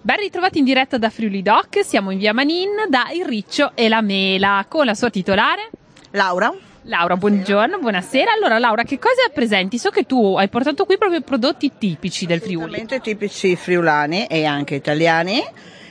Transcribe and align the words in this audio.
Ben 0.00 0.16
ritrovati 0.18 0.58
in 0.58 0.64
diretta 0.64 0.98
da 0.98 1.10
Friuli 1.10 1.42
Doc, 1.42 1.84
siamo 1.84 2.10
in 2.10 2.18
via 2.18 2.32
Manin 2.32 2.86
da 2.88 3.08
Il 3.12 3.24
Riccio 3.24 3.72
e 3.74 3.88
la 3.88 4.00
Mela 4.00 4.64
con 4.68 4.86
la 4.86 4.94
sua 4.94 5.10
titolare 5.10 5.70
Laura. 6.12 6.54
Laura, 6.82 7.16
buongiorno, 7.16 7.78
buonasera. 7.78 8.32
Allora 8.32 8.58
Laura, 8.58 8.84
che 8.84 9.00
cosa 9.00 9.28
presenti? 9.34 9.76
So 9.76 9.90
che 9.90 10.04
tu 10.04 10.36
hai 10.36 10.48
portato 10.48 10.84
qui 10.84 10.96
proprio 10.96 11.20
prodotti 11.20 11.72
tipici 11.76 12.26
del 12.26 12.40
Friuli. 12.40 12.74
Assolutamente 12.74 13.00
tipici 13.00 13.56
friulani 13.56 14.26
e 14.26 14.44
anche 14.44 14.76
italiani. 14.76 15.42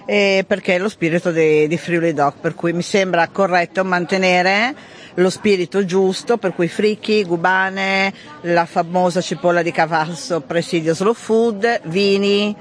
Eh, 0.07 0.45
perché 0.47 0.75
è 0.75 0.77
lo 0.77 0.87
spirito 0.87 1.31
di, 1.31 1.67
di 1.67 1.77
Friuli 1.77 2.13
Doc, 2.13 2.35
per 2.39 2.53
cui 2.53 2.71
mi 2.73 2.83
sembra 2.83 3.27
corretto 3.27 3.83
mantenere 3.83 4.73
lo 5.15 5.29
spirito 5.31 5.83
giusto, 5.83 6.37
per 6.37 6.53
cui 6.53 6.67
fricchi, 6.67 7.23
gubane, 7.23 8.13
la 8.41 8.65
famosa 8.65 9.19
cipolla 9.19 9.63
di 9.63 9.71
Cavasso, 9.71 10.41
presidio 10.41 10.93
slow 10.93 11.13
food, 11.13 11.81
vini, 11.85 12.55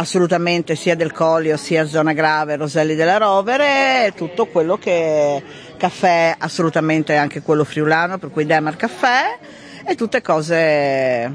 assolutamente 0.00 0.76
sia 0.76 0.96
del 0.96 1.12
Collio 1.12 1.58
sia 1.58 1.86
Zona 1.86 2.14
Grave, 2.14 2.56
Roselli 2.56 2.94
della 2.94 3.18
Rovere, 3.18 4.12
tutto 4.16 4.46
quello 4.46 4.78
che 4.78 5.42
caffè, 5.76 6.34
assolutamente 6.38 7.16
anche 7.16 7.42
quello 7.42 7.64
friulano, 7.64 8.16
per 8.16 8.30
cui 8.30 8.46
Demar 8.46 8.76
Caffè 8.76 9.38
e 9.84 9.94
tutte 9.96 10.22
cose 10.22 11.30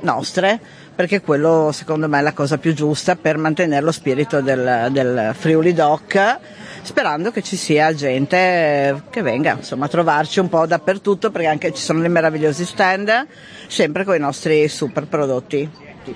nostre, 0.00 0.60
perché 0.98 1.20
quello 1.20 1.70
secondo 1.70 2.08
me 2.08 2.18
è 2.18 2.22
la 2.22 2.32
cosa 2.32 2.58
più 2.58 2.74
giusta 2.74 3.14
per 3.14 3.36
mantenere 3.36 3.84
lo 3.84 3.92
spirito 3.92 4.40
del, 4.40 4.88
del 4.90 5.30
Friuli 5.32 5.72
Doc, 5.72 6.38
sperando 6.82 7.30
che 7.30 7.40
ci 7.40 7.54
sia 7.54 7.94
gente 7.94 9.04
che 9.08 9.22
venga 9.22 9.52
insomma, 9.52 9.84
a 9.84 9.88
trovarci 9.88 10.40
un 10.40 10.48
po' 10.48 10.66
dappertutto, 10.66 11.30
perché 11.30 11.46
anche 11.46 11.72
ci 11.72 11.80
sono 11.80 12.00
dei 12.00 12.08
meravigliosi 12.08 12.64
stand, 12.64 13.28
sempre 13.68 14.02
con 14.02 14.16
i 14.16 14.18
nostri 14.18 14.66
super 14.66 15.06
prodotti. 15.06 15.70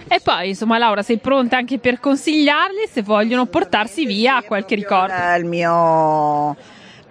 E 0.08 0.20
poi, 0.20 0.48
insomma, 0.48 0.78
Laura, 0.78 1.02
sei 1.02 1.18
pronta 1.18 1.58
anche 1.58 1.78
per 1.78 2.00
consigliarli 2.00 2.88
se 2.90 3.02
vogliono 3.02 3.46
portarsi 3.46 4.04
via 4.04 4.42
qualche 4.42 4.74
ricordo? 4.74 5.14
Il 5.38 5.44
mio 5.44 6.56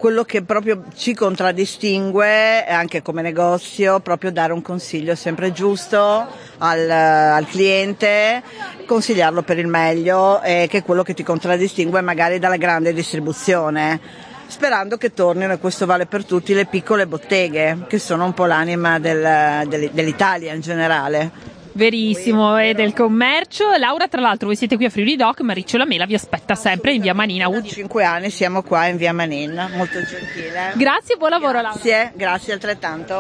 quello 0.02 0.24
che 0.24 0.42
proprio 0.42 0.86
ci 0.96 1.14
contraddistingue 1.14 2.66
anche 2.66 3.04
come 3.04 3.22
negozio, 3.22 4.00
proprio 4.00 4.32
dare 4.32 4.52
un 4.52 4.64
consiglio 4.64 5.14
sempre 5.14 5.52
giusto 5.52 6.26
al, 6.58 6.90
al 6.90 7.46
cliente, 7.46 8.42
consigliarlo 8.88 9.44
per 9.44 9.60
il 9.60 9.68
meglio, 9.68 10.42
e 10.42 10.66
che 10.68 10.80
è 10.80 10.84
quello 10.84 11.04
che 11.04 11.14
ti 11.14 11.22
contraddistingue 11.22 12.02
magari 12.02 12.40
dalla 12.40 12.58
grande 12.58 12.94
distribuzione 12.94 14.30
sperando 14.48 14.98
che 14.98 15.14
tornino, 15.14 15.54
e 15.54 15.60
questo 15.60 15.86
vale 15.86 16.08
per 16.08 16.26
tutti, 16.26 16.56
le 16.56 16.66
piccole 16.66 17.06
botteghe, 17.06 17.86
che 17.88 18.00
sono 18.00 18.26
un 18.26 18.34
po' 18.34 18.46
l'anima 18.46 18.98
del, 18.98 19.68
del, 19.68 19.92
dell'Italia 19.94 20.52
in 20.52 20.62
generale. 20.62 21.51
Verissimo, 21.74 22.58
e 22.58 22.74
del 22.74 22.94
commercio. 22.94 23.76
Laura, 23.78 24.08
tra 24.08 24.22
l'altro, 24.22 24.48
voi 24.48 24.56
siete 24.56 24.76
qui 24.76 24.86
a 24.86 24.90
Friuli 24.90 25.16
Doc, 25.16 25.42
ma 25.42 25.54
Riccio 25.54 25.78
la 25.78 25.86
Mela 25.86 26.06
vi 26.06 26.14
aspetta 26.14 26.56
sempre 26.56 26.94
in 26.94 27.02
via 27.02 27.14
Manina. 27.14 27.50
Da 27.50 27.64
cinque 27.64 28.04
anni 28.04 28.30
siamo 28.30 28.62
qua 28.62 28.88
in 28.88 28.98
via 28.98 29.14
Manina, 29.14 29.70
molto 29.74 30.00
gentile. 30.04 30.74
Grazie 30.76 31.16
buon 31.16 31.30
lavoro, 31.32 31.60
grazie, 31.60 31.92
Laura. 31.92 32.12
Grazie, 32.12 32.18
grazie 32.18 32.54
altrettanto. 32.54 33.10